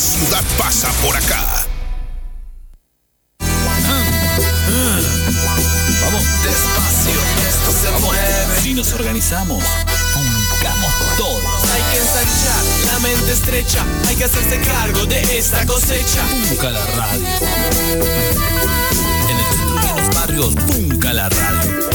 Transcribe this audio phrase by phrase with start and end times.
[0.00, 1.66] ciudad pasa por acá.
[6.02, 8.60] Vamos despacio, esto se mueve.
[8.62, 9.62] Si nos organizamos,
[10.14, 11.70] funcamos todos.
[11.70, 16.24] Hay que ensanchar la mente estrecha, hay que hacerse cargo de esta cosecha.
[16.48, 17.26] Funca la radio.
[19.28, 21.90] En el centro y en los barrios, Funca la radio.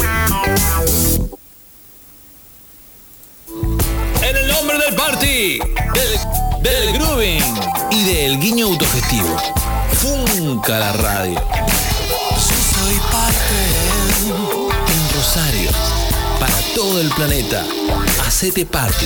[4.22, 7.44] En el nombre del party, del, del grooving
[7.92, 9.38] y del guiño autogestivo.
[9.94, 11.36] Funca la radio.
[11.36, 13.54] Yo soy parte
[14.88, 15.70] En Rosario,
[16.40, 17.64] para todo el planeta.
[18.26, 19.06] Hacete parte.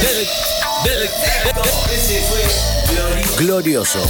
[0.00, 0.28] Del,
[0.84, 1.10] del,
[3.36, 4.08] Glorioso.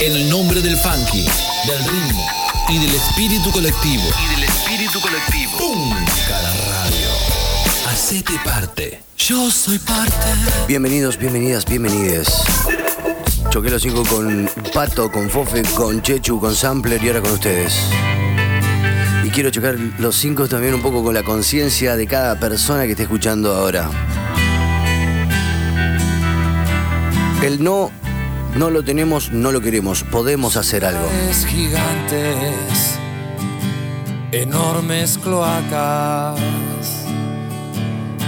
[0.00, 1.24] En el nombre del funky,
[1.66, 2.26] del ritmo
[2.68, 4.04] y del espíritu colectivo.
[4.24, 5.52] Y del espíritu colectivo.
[5.58, 6.27] Radio.
[8.08, 9.02] Hacete parte.
[9.18, 10.32] Yo soy parte.
[10.66, 12.42] Bienvenidos, bienvenidas, bienvenides.
[13.50, 17.78] Choqué los cinco con Pato, con Fofe, con Chechu, con Sampler y ahora con ustedes.
[19.24, 22.92] Y quiero chocar los cinco también un poco con la conciencia de cada persona que
[22.92, 23.90] esté escuchando ahora.
[27.42, 27.90] El no,
[28.56, 30.02] no lo tenemos, no lo queremos.
[30.04, 31.06] Podemos hacer algo.
[31.28, 32.94] Es gigantes,
[34.32, 36.40] enormes cloacas,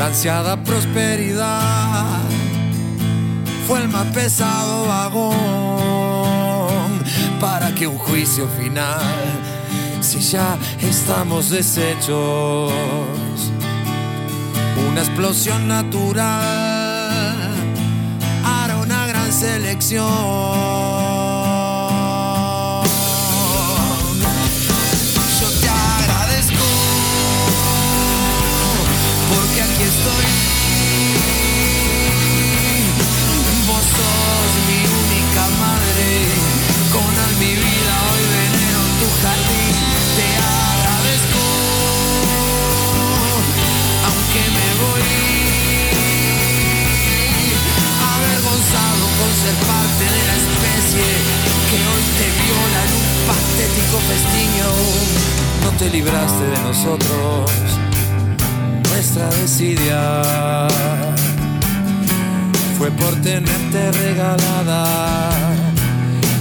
[0.00, 2.20] La ansiada prosperidad
[3.68, 5.34] fue el más pesado vagón
[7.38, 9.02] para que un juicio final,
[10.00, 12.72] si ya estamos deshechos,
[14.90, 16.30] una explosión natural
[18.42, 21.09] hará una gran selección.
[53.98, 54.66] Festiño.
[55.64, 57.50] No te libraste de nosotros,
[58.88, 60.68] nuestra desidia
[62.78, 65.30] fue por tenerte regalada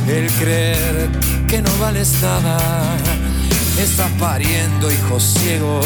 [0.08, 1.10] el creer
[1.48, 2.58] que no vales nada.
[3.78, 5.86] Estás pariendo hijos ciegos,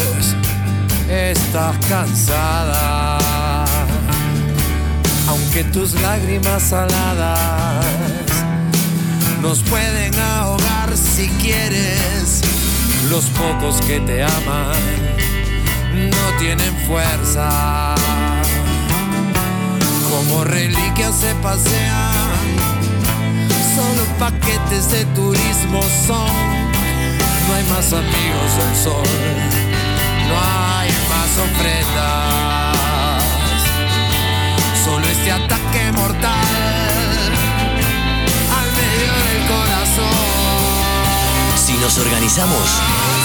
[1.08, 3.18] estás cansada.
[5.26, 8.13] Aunque tus lágrimas saladas
[9.44, 12.40] nos pueden ahogar si quieres,
[13.10, 14.72] los pocos que te aman
[15.94, 17.94] no tienen fuerza
[20.08, 22.32] como reliquias se pasean.
[23.76, 26.26] Solo paquetes de turismo son.
[27.46, 29.08] No hay más amigos del sol,
[30.26, 32.74] no hay más ofrendas.
[34.84, 36.63] Solo este ataque mortal
[41.56, 42.68] Si nos organizamos,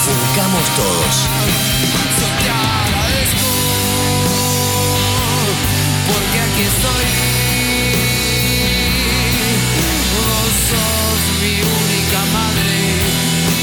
[0.06, 1.28] funcamos todos.
[2.20, 3.50] Te agradezco
[6.08, 7.06] porque aquí estoy.
[10.14, 12.74] Vos sos mi única madre,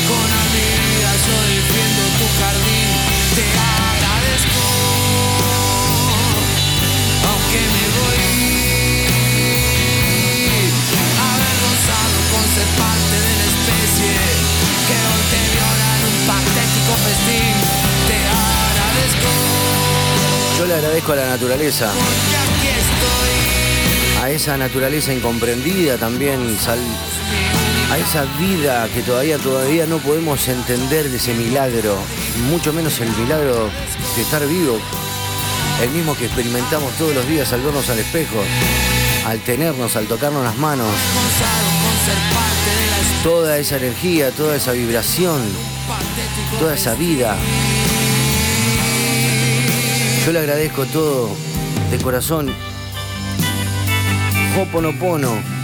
[0.09, 2.88] con a mi vida yo defiendo tu jardín.
[3.37, 3.47] Te
[3.94, 4.62] agradezco,
[7.28, 8.25] aunque me voy
[12.56, 14.17] ser parte de la especie
[14.88, 17.56] que hoy te viola en un patético festín.
[18.08, 18.19] Te
[18.73, 19.31] agradezco.
[20.58, 26.79] Yo le agradezco a la naturaleza, Porque aquí estoy, a esa naturaleza incomprendida también, sal-
[27.93, 31.99] a esa vida que todavía todavía no podemos entender de ese milagro,
[32.50, 33.70] mucho menos el milagro
[34.17, 34.81] de estar vivo,
[35.82, 38.43] el mismo que experimentamos todos los días al vernos al espejo,
[39.26, 40.88] al tenernos, al tocarnos las manos,
[43.23, 45.43] Toda esa energía, toda esa vibración,
[46.58, 47.37] toda esa vida.
[50.25, 51.31] Yo le agradezco todo
[51.91, 52.53] de corazón.
[54.58, 55.56] Hoponopono.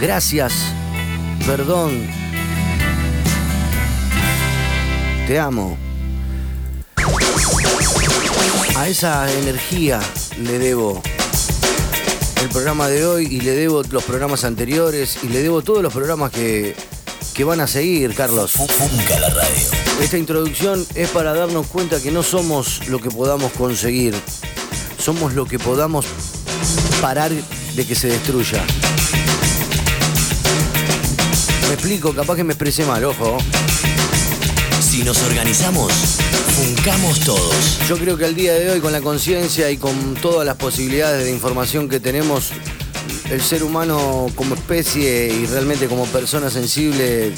[0.00, 0.72] Gracias.
[1.46, 2.06] Perdón.
[5.26, 5.76] Te amo.
[8.76, 10.00] A esa energía
[10.38, 11.02] le debo
[12.40, 15.92] el programa de hoy y le debo los programas anteriores y le debo todos los
[15.92, 16.74] programas que,
[17.34, 18.52] que van a seguir, Carlos.
[18.52, 19.66] Funca la radio.
[20.00, 24.14] Esta introducción es para darnos cuenta que no somos lo que podamos conseguir,
[24.98, 26.06] somos lo que podamos
[27.00, 28.64] parar de que se destruya.
[31.68, 33.36] Me explico, capaz que me expresé mal, ojo.
[34.90, 35.92] Si nos organizamos,
[36.48, 37.78] funcamos todos.
[37.88, 41.26] Yo creo que al día de hoy, con la conciencia y con todas las posibilidades
[41.26, 42.50] de información que tenemos,
[43.30, 47.32] el ser humano como especie y realmente como persona sensible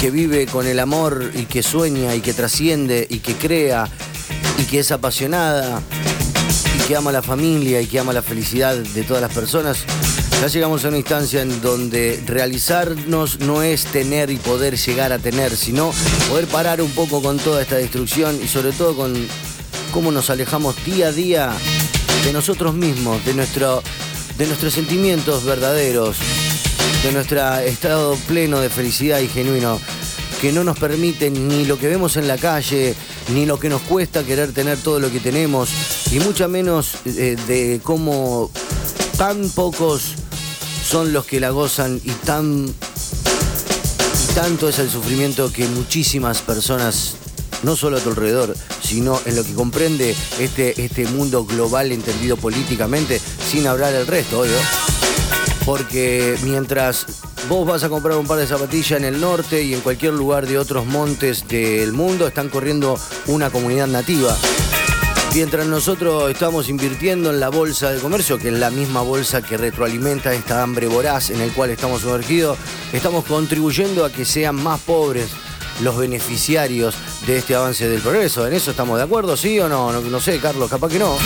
[0.00, 3.88] que vive con el amor y que sueña y que trasciende y que crea
[4.56, 5.82] y que es apasionada
[6.86, 9.78] que ama la familia y que ama la felicidad de todas las personas,
[10.40, 15.18] ya llegamos a una instancia en donde realizarnos no es tener y poder llegar a
[15.18, 15.92] tener, sino
[16.28, 19.14] poder parar un poco con toda esta destrucción y sobre todo con
[19.92, 21.52] cómo nos alejamos día a día
[22.24, 23.82] de nosotros mismos, de, nuestro,
[24.36, 26.18] de nuestros sentimientos verdaderos,
[27.02, 29.80] de nuestro estado pleno de felicidad y genuino,
[30.40, 32.94] que no nos permite ni lo que vemos en la calle,
[33.32, 35.70] ni lo que nos cuesta querer tener todo lo que tenemos,
[36.12, 38.50] y mucho menos eh, de cómo
[39.16, 40.14] tan pocos
[40.86, 47.16] son los que la gozan y tan y tanto es el sufrimiento que muchísimas personas
[47.62, 52.36] no solo a tu alrededor, sino en lo que comprende este, este mundo global entendido
[52.36, 53.20] políticamente,
[53.50, 54.58] sin hablar el resto, obvio.
[55.64, 57.06] Porque mientras
[57.48, 60.46] vos vas a comprar un par de zapatillas en el norte y en cualquier lugar
[60.46, 64.36] de otros montes del mundo, están corriendo una comunidad nativa.
[65.34, 69.56] Mientras nosotros estamos invirtiendo en la bolsa de comercio, que es la misma bolsa que
[69.56, 72.56] retroalimenta esta hambre voraz en el cual estamos sumergidos,
[72.92, 75.30] estamos contribuyendo a que sean más pobres
[75.82, 76.94] los beneficiarios
[77.26, 78.46] de este avance del progreso.
[78.46, 79.36] ¿En eso estamos de acuerdo?
[79.36, 79.90] ¿Sí o no?
[79.90, 81.16] No, sé, Carlos, capaz que no.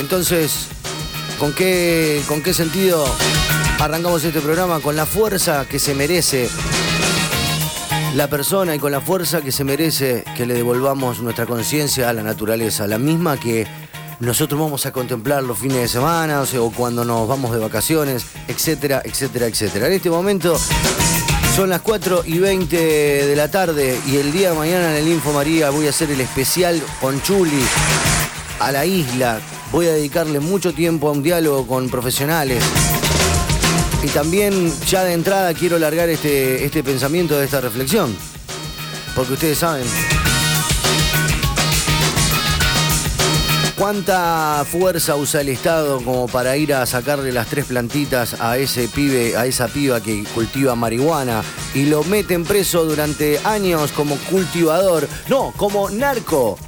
[0.00, 0.66] Entonces,
[1.38, 3.06] ¿con qué, ¿con qué sentido
[3.78, 4.80] arrancamos este programa?
[4.80, 6.50] Con la fuerza que se merece
[8.14, 12.12] la persona y con la fuerza que se merece que le devolvamos nuestra conciencia a
[12.12, 13.66] la naturaleza, la misma que
[14.20, 19.02] nosotros vamos a contemplar los fines de semana o, cuando nos vamos de vacaciones, etcétera,
[19.04, 19.86] etcétera, etcétera.
[19.86, 20.58] En este momento
[21.54, 22.76] son las 4 y 20
[23.26, 26.10] de la tarde y el día de mañana en el Info María voy a hacer
[26.10, 27.62] el especial con Chuli
[28.60, 29.40] a la isla.
[29.70, 32.64] Voy a dedicarle mucho tiempo a un diálogo con profesionales.
[34.02, 38.16] Y también ya de entrada quiero largar este, este pensamiento de esta reflexión.
[39.14, 39.84] Porque ustedes saben.
[43.78, 48.88] ¿Cuánta fuerza usa el Estado como para ir a sacarle las tres plantitas a ese
[48.88, 51.44] pibe, a esa piba que cultiva marihuana
[51.74, 55.08] y lo meten preso durante años como cultivador?
[55.28, 56.58] No, como narco.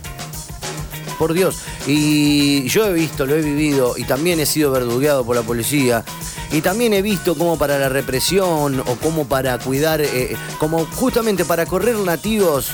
[1.18, 1.58] Por Dios.
[1.88, 6.04] Y yo he visto, lo he vivido y también he sido verdugueado por la policía.
[6.52, 11.44] Y también he visto como para la represión o como para cuidar, eh, como justamente
[11.44, 12.66] para correr nativos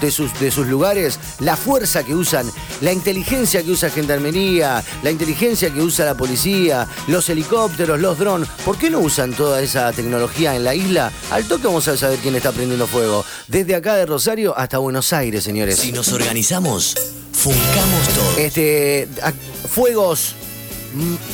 [0.00, 2.48] de sus, de sus lugares, la fuerza que usan,
[2.82, 8.48] la inteligencia que usa Gendarmería, la inteligencia que usa la policía, los helicópteros, los drones.
[8.64, 11.10] ¿Por qué no usan toda esa tecnología en la isla?
[11.32, 13.24] Al toque vamos a saber quién está prendiendo fuego.
[13.48, 15.78] Desde acá de Rosario hasta Buenos Aires, señores.
[15.80, 16.94] Si nos organizamos,
[17.32, 18.38] funcamos todos.
[18.38, 19.32] Este, a-
[19.68, 20.34] fuegos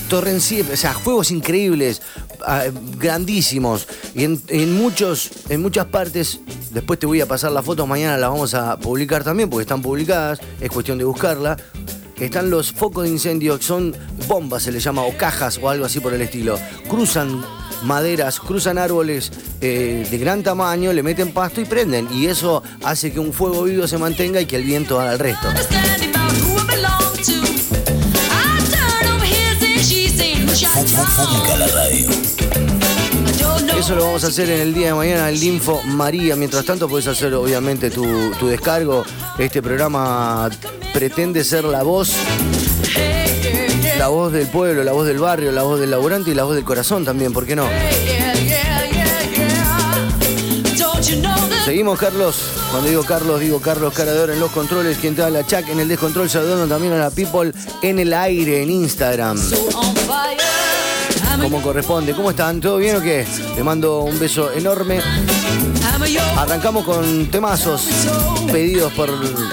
[0.09, 2.03] torrenciales, o sea, fuegos increíbles,
[2.47, 2.65] ah,
[2.99, 3.87] grandísimos.
[4.15, 6.41] Y en, en muchos, en muchas partes,
[6.73, 9.83] después te voy a pasar las fotos, mañana las vamos a publicar también, porque están
[9.83, 11.57] publicadas, es cuestión de buscarla.
[12.19, 13.95] Están los focos de incendio, que son
[14.29, 16.59] bombas, se les llama, o cajas o algo así por el estilo.
[16.89, 17.45] Cruzan
[17.83, 22.09] maderas, cruzan árboles eh, de gran tamaño, le meten pasto y prenden.
[22.13, 25.19] Y eso hace que un fuego vivo se mantenga y que el viento haga el
[25.19, 25.49] resto.
[30.75, 32.09] La radio.
[33.79, 36.35] Eso lo vamos a hacer en el día de mañana, el Info María.
[36.35, 39.05] Mientras tanto, puedes hacer obviamente tu, tu descargo.
[39.39, 40.51] Este programa
[40.93, 42.15] pretende ser la voz,
[43.99, 46.57] la voz del pueblo, la voz del barrio, la voz del laburante y la voz
[46.57, 47.69] del corazón también, ¿por qué no?
[51.65, 52.37] Seguimos, Carlos.
[52.71, 54.99] Cuando digo Carlos, digo Carlos Carador en los controles.
[54.99, 58.13] Quien te da la Chac en el descontrol, saludando también a la People en el
[58.13, 59.41] aire, en Instagram.
[61.41, 62.13] Como corresponde.
[62.13, 62.61] ¿Cómo están?
[62.61, 63.27] ¿Todo bien o qué?
[63.57, 65.01] Le mando un beso enorme.
[66.37, 67.89] Arrancamos con temazos
[68.53, 69.09] pedidos por,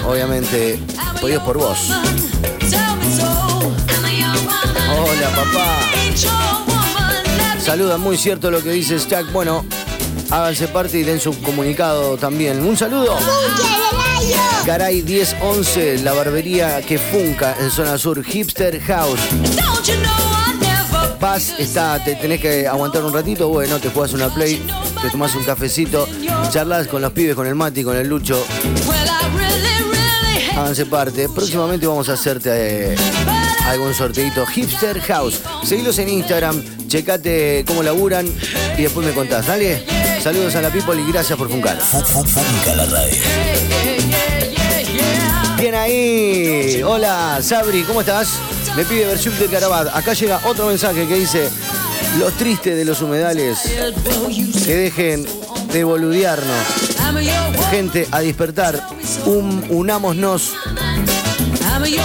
[0.06, 0.78] obviamente,
[1.18, 1.78] pedidos por vos.
[4.90, 5.78] Hola, papá.
[7.58, 9.32] Saluda, muy cierto lo que dices, Jack.
[9.32, 9.64] Bueno,
[10.32, 12.64] háganse parte y den su comunicado también.
[12.64, 13.16] Un saludo.
[14.64, 19.20] Garay 1011, la barbería que funca en zona sur, Hipster House.
[21.20, 24.60] Paz, está, te tenés que aguantar un ratito, bueno, te juegas una play,
[25.00, 26.08] te tomás un cafecito,
[26.50, 28.44] charlas con los pibes, con el Mati, con el Lucho.
[30.56, 31.28] Háganse parte.
[31.28, 32.96] Próximamente vamos a hacerte eh,
[33.66, 34.44] algún sorteito.
[34.46, 35.40] Hipster House.
[35.64, 38.26] Seguilos en Instagram, checate cómo laburan
[38.76, 39.46] y después me contás.
[39.46, 40.01] Dale.
[40.22, 41.80] Saludos a la people y gracias por funcar.
[41.80, 43.16] Funca la radio.
[45.58, 46.80] Bien ahí.
[46.80, 48.38] Hola, Sabri, ¿cómo estás?
[48.76, 49.88] Me pide versión de Carabat.
[49.92, 51.48] Acá llega otro mensaje que dice:
[52.20, 53.62] Los tristes de los humedales
[54.64, 55.26] que dejen
[55.72, 56.66] de boludearnos.
[57.72, 58.80] Gente, a despertar.
[59.26, 60.52] Un, unámonos.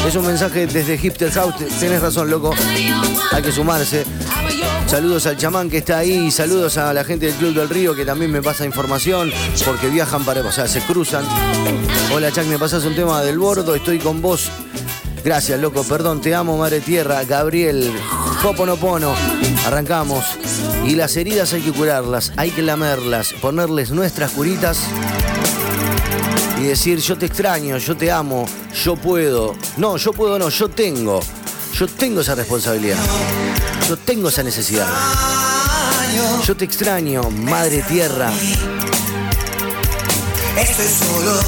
[0.08, 1.54] Es un mensaje desde Hipster House.
[1.80, 2.52] Tenés razón, loco.
[3.32, 4.06] Hay que sumarse.
[4.86, 6.32] Saludos al chamán que está ahí.
[6.32, 9.32] Saludos a la gente del Club del Río que también me pasa información
[9.66, 10.42] porque viajan para.
[10.42, 11.26] O sea, se cruzan.
[12.14, 13.76] Hola, Chuck, me pasas un tema del bordo.
[13.76, 14.50] Estoy con vos.
[15.24, 15.84] Gracias, loco.
[15.84, 17.24] Perdón, te amo, Madre Tierra.
[17.26, 17.92] Gabriel,
[18.44, 19.14] Hoponopono.
[19.66, 20.24] Arrancamos.
[20.86, 24.88] Y las heridas hay que curarlas, hay que lamerlas, ponerles nuestras curitas
[26.60, 28.46] y decir, yo te extraño, yo te amo,
[28.84, 29.54] yo puedo.
[29.76, 31.20] No, yo puedo no, yo tengo.
[31.78, 32.98] Yo tengo esa responsabilidad.
[33.88, 34.88] Yo tengo esa necesidad.
[36.44, 38.32] Yo te extraño, Madre Tierra.
[40.58, 41.40] Estoy solo,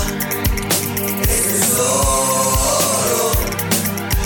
[1.24, 3.31] estoy solo.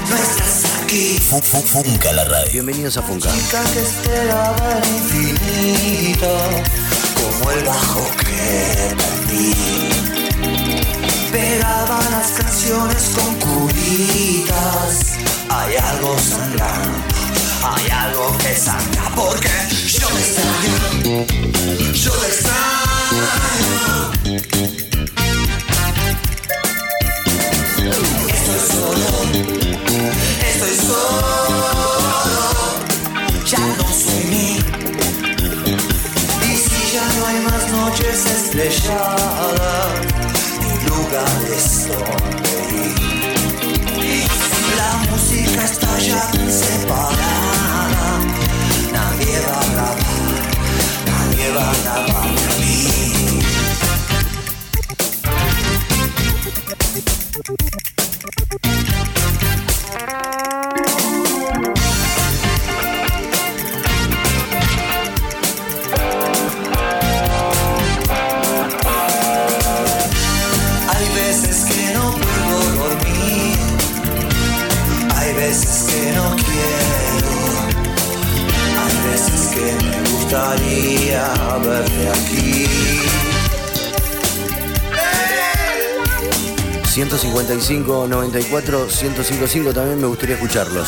[0.09, 1.19] No estás aquí.
[1.21, 2.51] Funca la radio.
[2.51, 3.31] Bienvenidos a Funka.
[3.31, 6.37] Chica que esperaba el infinito,
[7.15, 9.55] como el bajo que perdí.
[11.31, 15.13] Pegaba las canciones con curitas.
[15.65, 16.99] Hay algo sangrando,
[17.63, 19.49] hay algo que sangra, porque
[19.87, 20.75] yo te extraño,
[21.93, 22.63] yo te extraño.
[28.27, 29.07] Estoy solo,
[30.51, 32.33] estoy solo,
[33.45, 34.49] ya no soy mí.
[36.43, 39.93] Y si ya no hay más noches estrelladas,
[40.59, 42.42] ni lugares donde
[46.03, 47.33] žal se padá,
[48.91, 49.95] navieva hlava,
[51.07, 52.22] navieva hlava.
[86.93, 90.87] 155, 94, 155 también me gustaría escucharlos.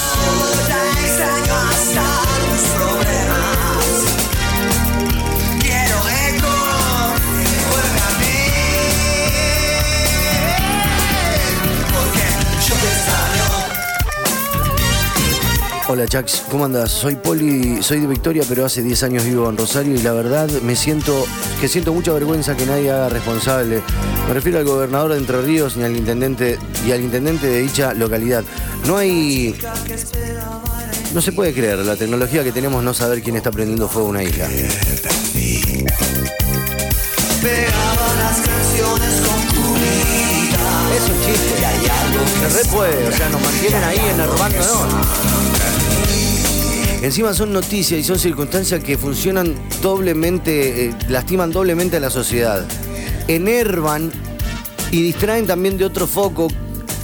[15.88, 16.90] Hola Chax, ¿cómo andas?
[16.90, 20.50] Soy Poli, soy de Victoria, pero hace 10 años vivo en Rosario y la verdad
[20.64, 21.26] me siento
[21.62, 23.84] que siento mucha vergüenza que nadie haga responsable.
[24.28, 27.94] Me refiero al gobernador de Entre Ríos ni al intendente y al intendente de dicha
[27.94, 28.44] localidad.
[28.88, 29.56] No hay
[31.14, 34.24] no se puede creer la tecnología que tenemos no saber quién está prendiendo fuego una
[34.24, 34.48] isla.
[34.48, 34.70] Es
[41.10, 41.56] un chiste.
[42.40, 45.55] Se re puede, o sea, nos mantienen ahí enervándonos.
[47.06, 52.66] Encima son noticias y son circunstancias que funcionan doblemente, eh, lastiman doblemente a la sociedad.
[53.28, 54.12] Enervan
[54.90, 56.48] y distraen también de otro foco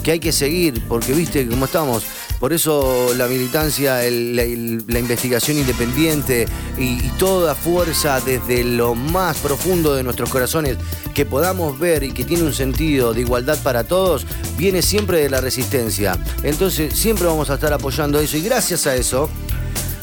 [0.02, 2.04] que hay que seguir, porque viste cómo estamos.
[2.40, 6.48] Por eso la militancia, la, investigación independiente
[6.80, 10.78] y toda fuerza desde lo más profundo de nuestros corazones
[11.14, 14.26] que podamos ver y que tiene un sentido de igualdad para todos,
[14.58, 16.18] viene siempre de la resistencia.
[16.42, 19.30] Entonces siempre vamos a estar apoyando eso y gracias a eso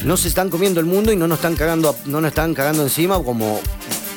[0.03, 2.83] no se están comiendo el mundo y no nos están cagando, no nos están cagando
[2.83, 3.59] encima como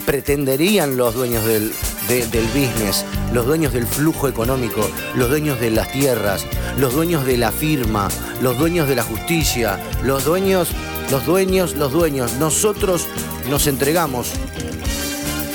[0.07, 1.73] pretenderían los dueños del,
[2.09, 6.45] de- del business, los dueños del flujo económico, los dueños de las tierras,
[6.79, 8.09] los dueños de la firma,
[8.41, 10.69] los dueños de la justicia, los dueños,
[11.11, 12.33] los dueños, los dueños.
[12.41, 13.07] Nosotros
[13.49, 14.29] nos entregamos,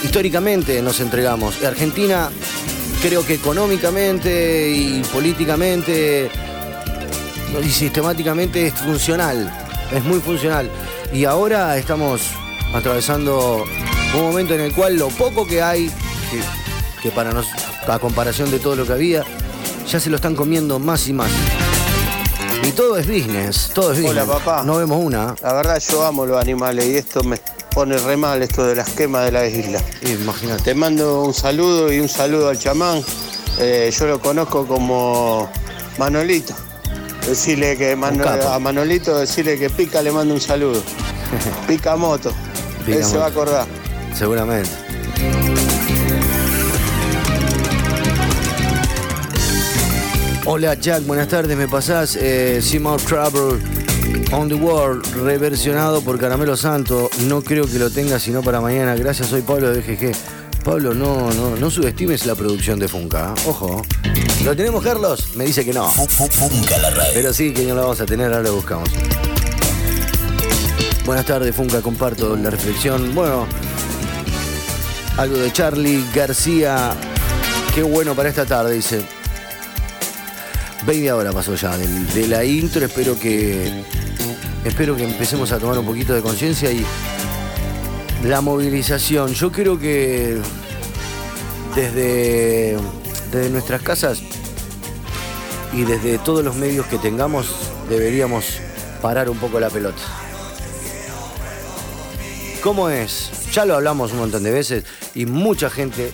[0.04, 1.62] históricamente nos entregamos.
[1.64, 2.30] Argentina
[3.02, 6.30] creo que económicamente y políticamente
[7.64, 9.52] y sistemáticamente es funcional,
[9.91, 10.70] es muy funcional.
[11.13, 12.22] Y ahora estamos
[12.74, 13.63] atravesando
[14.15, 15.88] un momento en el cual lo poco que hay,
[16.29, 17.48] que, que para nos,
[17.88, 19.24] a comparación de todo lo que había,
[19.88, 21.32] ya se lo están comiendo más y más.
[22.63, 24.24] Y todo es business, todo es business.
[24.24, 24.63] Hola, papá.
[24.63, 25.36] No vemos una.
[25.41, 27.39] La verdad yo amo los animales y esto me
[27.74, 29.82] pone re mal esto de las quemas de la isla.
[30.01, 30.63] Imagínate.
[30.63, 33.01] Te mando un saludo y un saludo al chamán.
[33.60, 35.50] Eh, yo lo conozco como
[35.98, 36.53] Manolito.
[37.28, 40.82] Decirle que Mano- a Manolito decirle que Pica le manda un saludo.
[41.68, 42.32] Pica moto.
[42.86, 43.66] Pica Él se va a acordar.
[44.16, 44.70] Seguramente.
[50.46, 53.60] Hola Jack, buenas tardes, ¿me pasás eh, More Trouble
[54.32, 57.10] on the World reversionado por Caramelo Santo?
[57.28, 58.96] No creo que lo tenga sino para mañana.
[58.96, 60.16] Gracias, soy Pablo de GG.
[60.64, 63.34] Pablo, no, no, no subestimes la producción de Funka.
[63.36, 63.42] ¿eh?
[63.48, 63.82] Ojo.
[64.44, 65.36] ¿Lo tenemos, Carlos?
[65.36, 65.91] Me dice que no.
[67.13, 68.89] Pero sí, que no lo vamos a tener, ahora lo buscamos.
[71.06, 73.13] Buenas tardes, Funka, comparto la reflexión.
[73.13, 73.46] Bueno,
[75.17, 76.94] algo de Charlie García.
[77.75, 79.01] Qué bueno para esta tarde, dice.
[80.86, 83.84] 20 horas pasó ya del- de, la intro, espero que.
[84.63, 86.86] Espero que empecemos a tomar un poquito de conciencia y
[88.24, 89.34] la movilización.
[89.34, 90.38] Yo creo que
[91.75, 92.77] desde,
[93.32, 94.22] desde nuestras casas
[95.74, 97.48] y desde todos los medios que tengamos
[97.90, 98.60] deberíamos
[99.02, 100.02] parar un poco la pelota.
[102.64, 103.32] ¿Cómo es?
[103.54, 106.12] Ya lo hablamos un montón de veces y mucha gente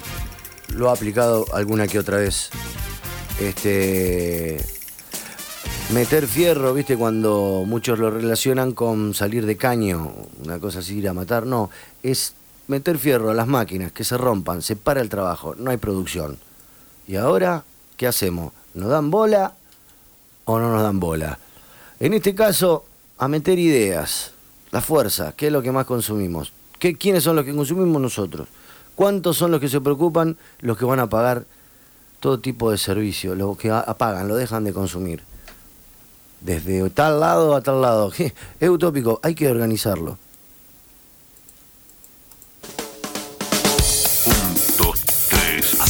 [0.70, 2.50] lo ha aplicado alguna que otra vez.
[3.40, 4.64] Este
[5.94, 6.98] meter fierro, ¿viste?
[6.98, 11.70] Cuando muchos lo relacionan con salir de caño, una cosa así, ir a matar, no,
[12.02, 12.34] es
[12.68, 16.38] meter fierro a las máquinas, que se rompan, se para el trabajo, no hay producción.
[17.08, 17.64] ¿Y ahora
[17.98, 18.54] qué hacemos?
[18.74, 19.54] ¿Nos dan bola
[20.46, 21.38] o no nos dan bola?
[22.00, 22.86] En este caso,
[23.18, 24.32] a meter ideas,
[24.72, 26.54] la fuerza, ¿qué es lo que más consumimos?
[26.80, 28.48] ¿Qué, ¿Quiénes son los que consumimos nosotros?
[28.96, 31.46] ¿Cuántos son los que se preocupan, los que van a pagar
[32.20, 35.24] todo tipo de servicio, los que apagan, lo dejan de consumir?
[36.42, 38.12] Desde tal lado a tal lado.
[38.60, 40.18] Es utópico, hay que organizarlo.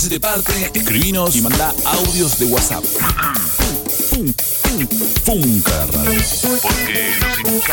[0.04, 2.84] Hacete parte, escribinos y manda audios de WhatsApp.
[5.24, 6.22] Funka la radio.
[6.62, 7.64] Porque nos encanta.